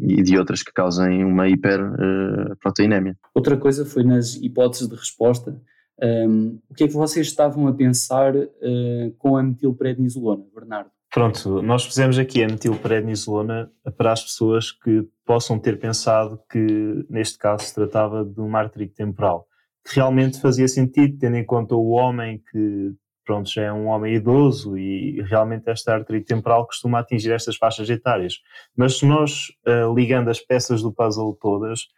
e 0.00 0.22
de 0.22 0.38
outras 0.38 0.62
que 0.62 0.72
causem 0.72 1.22
uma 1.22 1.48
hiperproteinémia. 1.48 3.12
Uh, 3.12 3.28
Outra 3.34 3.56
coisa 3.56 3.84
foi 3.84 4.02
nas 4.02 4.34
hipóteses 4.34 4.88
de 4.88 4.96
resposta. 4.96 5.60
Um, 6.02 6.58
o 6.68 6.74
que 6.74 6.84
é 6.84 6.88
que 6.88 6.94
vocês 6.94 7.26
estavam 7.26 7.68
a 7.68 7.74
pensar 7.74 8.34
uh, 8.34 9.12
com 9.18 9.36
a 9.36 9.42
metilprednisolona, 9.42 10.44
Bernardo? 10.54 10.90
Pronto, 11.16 11.62
nós 11.62 11.82
fizemos 11.86 12.18
aqui 12.18 12.44
a 12.44 12.46
metilprednisolona 12.46 13.72
para 13.96 14.12
as 14.12 14.22
pessoas 14.22 14.70
que 14.70 15.08
possam 15.24 15.58
ter 15.58 15.78
pensado 15.78 16.38
que 16.52 17.06
neste 17.08 17.38
caso 17.38 17.64
se 17.64 17.74
tratava 17.74 18.22
de 18.22 18.38
uma 18.38 18.58
artrite 18.58 18.92
temporal, 18.96 19.46
que 19.82 19.94
realmente 19.94 20.38
fazia 20.38 20.68
sentido, 20.68 21.16
tendo 21.18 21.38
em 21.38 21.44
conta 21.46 21.74
o 21.74 21.88
homem 21.88 22.42
que 22.52 22.92
pronto, 23.24 23.48
já 23.48 23.62
é 23.62 23.72
um 23.72 23.86
homem 23.86 24.16
idoso 24.16 24.76
e 24.76 25.22
realmente 25.22 25.70
esta 25.70 25.94
artrite 25.94 26.26
temporal 26.26 26.66
costuma 26.66 26.98
atingir 26.98 27.32
estas 27.32 27.56
faixas 27.56 27.88
etárias. 27.88 28.34
Mas 28.76 28.98
se 28.98 29.06
nós, 29.06 29.46
uh, 29.66 29.94
ligando 29.94 30.28
as 30.28 30.40
peças 30.40 30.82
do 30.82 30.92
puzzle 30.92 31.34
todas, 31.40 31.88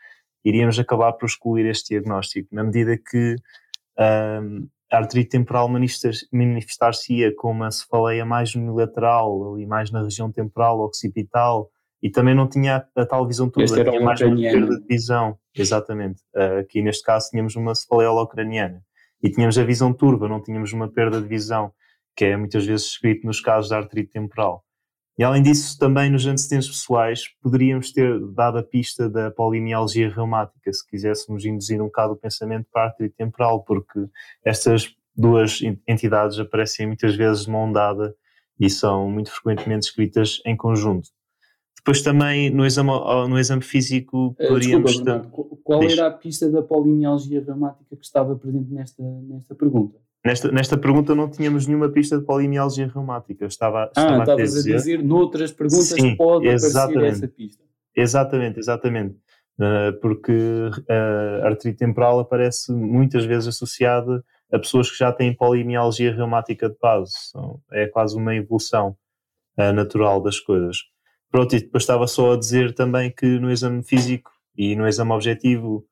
iríamos 0.44 0.78
acabar 0.78 1.12
por 1.14 1.26
excluir 1.26 1.66
este 1.66 1.88
diagnóstico, 1.88 2.54
na 2.54 2.62
medida 2.62 2.96
que 2.96 3.34
a 4.90 4.98
artrite 4.98 5.30
temporal 5.30 5.68
manifestar-se-ia 5.68 7.34
com 7.36 7.50
uma 7.50 7.70
cefaleia 7.70 8.24
mais 8.24 8.54
unilateral, 8.54 9.58
e 9.58 9.66
mais 9.66 9.90
na 9.90 10.02
região 10.02 10.32
temporal, 10.32 10.80
occipital, 10.80 11.70
e 12.02 12.10
também 12.10 12.34
não 12.34 12.48
tinha 12.48 12.86
a, 12.96 13.06
tal 13.06 13.26
visão 13.26 13.50
toda, 13.50 13.66
tinha 13.66 14.00
mais 14.00 14.20
uma 14.20 14.36
perda 14.36 14.78
de 14.78 14.86
visão. 14.86 15.36
Exatamente. 15.54 16.22
Uh, 16.34 16.60
aqui 16.60 16.80
neste 16.80 17.02
caso 17.02 17.28
tínhamos 17.30 17.56
uma 17.56 17.74
cefaleia 17.74 18.10
holocraniana. 18.10 18.82
E 19.22 19.30
tínhamos 19.30 19.58
a 19.58 19.64
visão 19.64 19.92
turva, 19.92 20.28
não 20.28 20.40
tínhamos 20.40 20.72
uma 20.72 20.88
perda 20.88 21.20
de 21.20 21.26
visão, 21.26 21.72
que 22.16 22.24
é 22.24 22.36
muitas 22.36 22.64
vezes 22.64 22.86
escrito 22.86 23.26
nos 23.26 23.40
casos 23.40 23.70
da 23.70 23.78
artrite 23.78 24.12
temporal. 24.12 24.64
E 25.18 25.24
além 25.24 25.42
disso, 25.42 25.76
também 25.76 26.08
nos 26.08 26.24
antecedentes 26.26 26.68
pessoais, 26.68 27.24
poderíamos 27.42 27.90
ter 27.90 28.20
dado 28.34 28.58
a 28.58 28.62
pista 28.62 29.10
da 29.10 29.32
polimialgia 29.32 30.08
reumática, 30.08 30.72
se 30.72 30.86
quiséssemos 30.86 31.44
induzir 31.44 31.82
um 31.82 31.86
bocado 31.86 32.12
o 32.12 32.16
pensamento 32.16 32.68
para 32.72 32.84
artrite 32.84 33.16
temporal, 33.16 33.64
porque 33.64 34.06
estas 34.44 34.94
duas 35.16 35.60
entidades 35.88 36.38
aparecem 36.38 36.86
muitas 36.86 37.16
vezes 37.16 37.46
de 37.46 37.50
mão 37.50 37.72
dada 37.72 38.14
e 38.60 38.70
são 38.70 39.10
muito 39.10 39.32
frequentemente 39.32 39.86
escritas 39.86 40.40
em 40.46 40.56
conjunto. 40.56 41.08
Depois 41.78 42.02
também 42.02 42.50
no 42.50 42.66
exame, 42.66 42.90
no 43.28 43.38
exame 43.38 43.62
físico 43.62 44.34
eh, 44.38 44.48
poderíamos... 44.48 44.90
Desculpa, 44.90 45.12
Bernardo, 45.12 45.58
qual 45.62 45.82
era 45.84 46.06
a 46.08 46.10
pista 46.10 46.50
da 46.50 46.62
polimialgia 46.62 47.42
reumática 47.42 47.96
que 47.96 48.04
estava 48.04 48.34
presente 48.36 48.70
nesta, 48.72 49.02
nesta 49.02 49.54
pergunta? 49.54 49.96
Nesta, 50.24 50.50
nesta 50.50 50.76
pergunta 50.76 51.14
não 51.14 51.30
tínhamos 51.30 51.66
nenhuma 51.66 51.88
pista 51.88 52.18
de 52.18 52.24
polimialgia 52.24 52.88
reumática. 52.88 53.46
Estava, 53.46 53.84
ah, 53.84 53.88
estava 53.88 54.18
estavas 54.22 54.52
a 54.52 54.56
dizer, 54.56 54.74
a 54.74 54.76
dizer 54.76 55.02
noutras 55.02 55.52
perguntas 55.52 55.88
Sim, 55.88 56.16
pode 56.16 56.48
aparecer 56.48 57.04
essa 57.04 57.28
pista. 57.28 57.62
Exatamente, 57.94 58.58
exatamente. 58.58 59.16
Uh, 59.58 59.98
porque 60.00 60.32
uh, 60.32 61.44
a 61.44 61.48
artrite 61.48 61.78
temporal 61.78 62.20
aparece 62.20 62.72
muitas 62.72 63.24
vezes 63.24 63.48
associada 63.48 64.24
a 64.52 64.58
pessoas 64.58 64.90
que 64.90 64.98
já 64.98 65.12
têm 65.12 65.34
polimialgia 65.34 66.14
reumática 66.14 66.68
de 66.68 66.76
base. 66.80 67.12
é 67.72 67.86
quase 67.86 68.16
uma 68.16 68.34
evolução 68.34 68.96
natural 69.74 70.22
das 70.22 70.38
coisas. 70.38 70.78
Pronto, 71.30 71.54
e 71.54 71.60
depois 71.60 71.82
estava 71.82 72.06
só 72.06 72.32
a 72.32 72.38
dizer 72.38 72.74
também 72.74 73.10
que 73.10 73.38
no 73.38 73.50
exame 73.50 73.82
físico 73.82 74.30
e 74.56 74.74
no 74.74 74.88
exame 74.88 75.12
objetivo, 75.12 75.84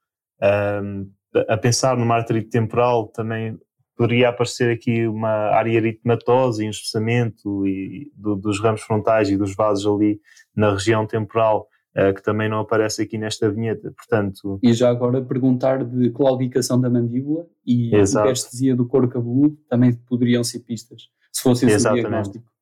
um, 0.83 1.11
a 1.49 1.57
pensar 1.57 1.97
numa 1.97 2.17
artrite 2.17 2.49
temporal, 2.49 3.09
também 3.09 3.59
poderia 3.97 4.29
aparecer 4.29 4.73
aqui 4.73 5.07
uma 5.07 5.29
área 5.29 5.73
eritematosa 5.73 6.63
e 6.63 6.67
um 6.67 6.71
espessamento 6.71 7.67
e, 7.67 8.11
do, 8.15 8.37
dos 8.37 8.61
ramos 8.61 8.83
frontais 8.83 9.31
e 9.31 9.37
dos 9.37 9.55
vasos 9.55 9.87
ali 9.87 10.21
na 10.55 10.73
região 10.73 11.07
temporal, 11.07 11.67
uh, 11.97 12.15
que 12.15 12.23
também 12.23 12.49
não 12.49 12.61
aparece 12.61 13.03
aqui 13.03 13.19
nesta 13.19 13.51
vinheta, 13.51 13.93
portanto... 13.93 14.59
E 14.63 14.73
já 14.73 14.91
agora 14.91 15.23
perguntar 15.23 15.85
de 15.85 16.11
claudicação 16.11 16.81
da 16.81 16.89
mandíbula 16.91 17.47
e 17.65 17.89
hiperestesia 17.89 18.75
do 18.75 18.87
couro 18.87 19.09
cabeludo 19.09 19.57
também 19.69 19.93
poderiam 19.93 20.43
ser 20.43 20.61
pistas, 20.61 21.03
se 21.31 21.43
fosse 21.43 21.67
esse 21.67 21.77
Exatamente. 21.77 22.03
diagnóstico. 22.03 22.56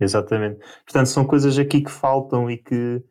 Exatamente. 0.00 0.58
Portanto, 0.84 1.06
são 1.06 1.24
coisas 1.24 1.58
aqui 1.58 1.82
que 1.82 1.90
faltam 1.90 2.50
e 2.50 2.56
que 2.56 3.02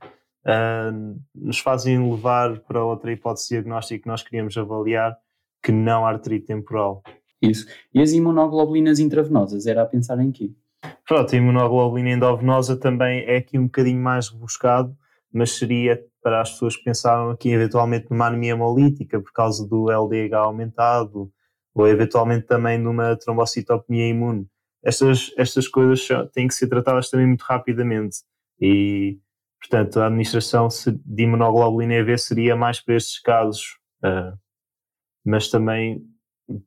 uh, 0.45 1.21
nos 1.35 1.59
fazem 1.59 2.11
levar 2.11 2.59
para 2.61 2.83
outra 2.83 3.11
hipótese 3.11 3.49
diagnóstica 3.49 4.01
que 4.01 4.07
nós 4.07 4.23
queríamos 4.23 4.57
avaliar, 4.57 5.15
que 5.63 5.71
não 5.71 6.05
a 6.05 6.09
artrite 6.09 6.47
temporal. 6.47 7.03
Isso. 7.41 7.67
E 7.93 8.01
as 8.01 8.11
imunoglobulinas 8.11 8.99
intravenosas, 8.99 9.67
era 9.67 9.83
a 9.83 9.85
pensar 9.85 10.19
em 10.19 10.31
quê? 10.31 10.51
Pronto, 11.07 11.33
a 11.33 11.37
imunoglobulina 11.37 12.11
endovenosa 12.11 12.75
também 12.75 13.23
é 13.25 13.37
aqui 13.37 13.57
um 13.57 13.65
bocadinho 13.65 14.01
mais 14.01 14.29
rebuscado, 14.29 14.95
mas 15.31 15.57
seria 15.57 16.03
para 16.21 16.41
as 16.41 16.51
pessoas 16.51 16.75
que 16.75 16.83
pensaram 16.83 17.29
aqui 17.29 17.49
eventualmente 17.49 18.07
numa 18.09 18.27
anemia 18.27 18.51
hemolítica 18.51 19.19
por 19.21 19.31
causa 19.31 19.67
do 19.67 19.89
LDH 19.89 20.33
aumentado, 20.35 21.31
ou 21.73 21.87
eventualmente 21.87 22.45
também 22.45 22.77
numa 22.77 23.15
trombocitopenia 23.15 24.07
imune 24.07 24.47
estas, 24.83 25.31
estas 25.37 25.67
coisas 25.67 26.07
têm 26.33 26.47
que 26.47 26.53
ser 26.53 26.67
tratadas 26.67 27.09
também 27.09 27.27
muito 27.27 27.41
rapidamente. 27.41 28.17
E, 28.59 29.19
portanto, 29.59 29.99
a 29.99 30.07
administração 30.07 30.67
de 31.05 31.23
imunoglobulina 31.23 31.95
EV 31.95 32.17
seria 32.17 32.55
mais 32.55 32.79
para 32.79 32.95
estes 32.95 33.19
casos, 33.21 33.77
uh, 34.03 34.37
mas 35.25 35.49
também, 35.49 36.03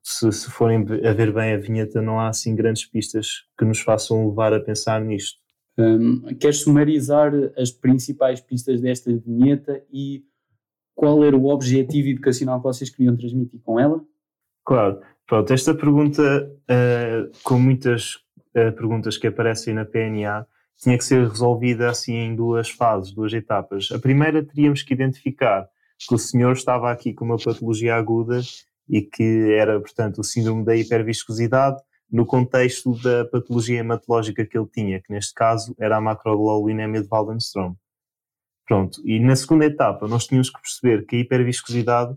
se, 0.02 0.30
se 0.30 0.50
forem 0.50 0.78
a 1.04 1.12
ver 1.12 1.32
bem 1.32 1.54
a 1.54 1.58
vinheta, 1.58 2.00
não 2.02 2.20
há 2.20 2.28
assim 2.28 2.54
grandes 2.54 2.86
pistas 2.86 3.44
que 3.58 3.64
nos 3.64 3.80
façam 3.80 4.28
levar 4.28 4.52
a 4.52 4.60
pensar 4.60 5.00
nisto. 5.00 5.40
Um, 5.78 6.34
queres 6.34 6.60
sumarizar 6.60 7.32
as 7.56 7.70
principais 7.70 8.40
pistas 8.40 8.80
desta 8.80 9.10
vinheta 9.16 9.82
e 9.90 10.22
qual 10.94 11.24
era 11.24 11.36
o 11.36 11.46
objetivo 11.46 12.08
educacional 12.08 12.58
que 12.58 12.64
vocês 12.64 12.90
queriam 12.90 13.16
transmitir 13.16 13.60
com 13.62 13.80
ela? 13.80 14.04
Claro, 14.64 15.00
pronto, 15.26 15.52
esta 15.52 15.74
pergunta, 15.74 16.50
uh, 16.70 17.30
com 17.42 17.58
muitas 17.58 18.16
uh, 18.54 18.72
perguntas 18.74 19.16
que 19.16 19.26
aparecem 19.26 19.74
na 19.74 19.84
PNA, 19.84 20.46
tinha 20.76 20.98
que 20.98 21.04
ser 21.04 21.28
resolvida 21.28 21.88
assim 21.88 22.14
em 22.14 22.34
duas 22.34 22.68
fases, 22.68 23.12
duas 23.12 23.32
etapas. 23.32 23.90
A 23.92 23.98
primeira 23.98 24.44
teríamos 24.44 24.82
que 24.82 24.92
identificar 24.92 25.68
que 25.98 26.14
o 26.14 26.18
senhor 26.18 26.52
estava 26.52 26.90
aqui 26.90 27.14
com 27.14 27.24
uma 27.24 27.38
patologia 27.38 27.94
aguda 27.94 28.40
e 28.88 29.00
que 29.00 29.52
era, 29.52 29.80
portanto, 29.80 30.18
o 30.18 30.24
síndrome 30.24 30.64
da 30.64 30.74
hiperviscosidade 30.74 31.80
no 32.10 32.26
contexto 32.26 33.00
da 33.00 33.24
patologia 33.24 33.78
hematológica 33.78 34.44
que 34.44 34.58
ele 34.58 34.66
tinha, 34.66 35.00
que 35.00 35.10
neste 35.10 35.32
caso 35.32 35.74
era 35.78 35.96
a 35.96 36.00
macroglobulinemia 36.00 37.00
de 37.00 37.08
Waldenstrom. 37.10 37.74
Pronto, 38.66 39.00
e 39.04 39.18
na 39.18 39.34
segunda 39.34 39.64
etapa 39.64 40.06
nós 40.06 40.26
tínhamos 40.26 40.50
que 40.50 40.60
perceber 40.60 41.06
que 41.06 41.16
a 41.16 41.18
hiperviscosidade, 41.20 42.14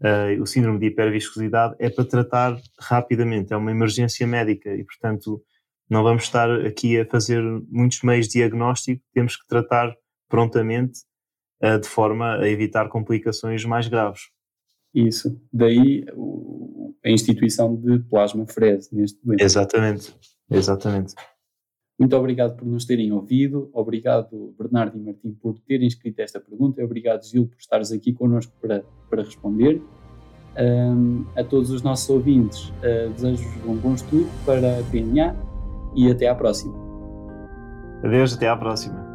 uh, 0.00 0.40
o 0.42 0.46
síndrome 0.46 0.78
de 0.78 0.86
hiperviscosidade, 0.86 1.74
é 1.78 1.90
para 1.90 2.04
tratar 2.04 2.60
rapidamente, 2.78 3.52
é 3.52 3.56
uma 3.56 3.70
emergência 3.70 4.26
médica 4.26 4.74
e, 4.74 4.84
portanto, 4.84 5.42
não 5.88 6.02
vamos 6.02 6.22
estar 6.24 6.50
aqui 6.64 6.98
a 6.98 7.06
fazer 7.06 7.42
muitos 7.68 8.02
meios 8.02 8.26
de 8.28 8.34
diagnóstico, 8.34 9.02
temos 9.12 9.36
que 9.36 9.46
tratar 9.46 9.94
prontamente 10.28 11.00
uh, 11.62 11.78
de 11.78 11.88
forma 11.88 12.36
a 12.36 12.48
evitar 12.48 12.88
complicações 12.88 13.64
mais 13.64 13.88
graves. 13.88 14.22
Isso, 14.94 15.40
daí 15.52 16.04
o, 16.14 16.94
a 17.04 17.10
instituição 17.10 17.76
de 17.76 18.00
plasma 18.00 18.46
FRES 18.46 18.90
neste 18.90 19.24
momento. 19.24 19.42
Exatamente, 19.42 20.14
exatamente. 20.50 21.14
Muito 22.00 22.16
obrigado 22.16 22.56
por 22.56 22.66
nos 22.66 22.86
terem 22.86 23.12
ouvido, 23.12 23.68
obrigado 23.74 24.54
Bernardo 24.58 24.96
e 24.96 25.00
Martim 25.02 25.32
por 25.32 25.58
terem 25.68 25.86
escrito 25.86 26.20
esta 26.20 26.40
pergunta, 26.40 26.82
obrigado 26.82 27.22
Gil 27.26 27.46
por 27.46 27.58
estares 27.58 27.92
aqui 27.92 28.10
connosco 28.14 28.54
para, 28.58 28.82
para 29.10 29.22
responder. 29.22 29.82
Um, 30.58 31.26
a 31.36 31.44
todos 31.44 31.70
os 31.70 31.82
nossos 31.82 32.08
ouvintes, 32.08 32.70
uh, 32.70 33.10
desejo-vos 33.10 33.64
um 33.66 33.76
bom 33.76 33.94
estudo 33.94 34.26
para 34.46 34.80
a 34.80 34.82
PNA 34.84 35.36
e 35.94 36.10
até 36.10 36.26
à 36.26 36.34
próxima. 36.34 36.74
Adeus, 38.02 38.34
até 38.34 38.48
à 38.48 38.56
próxima. 38.56 39.09